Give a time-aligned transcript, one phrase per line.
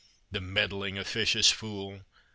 [0.31, 2.01] "The meddling, officious fool!